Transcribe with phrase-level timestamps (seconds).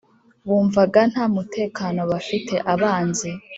[0.47, 3.29] Bumvaga nta mutekano bafite Abanzi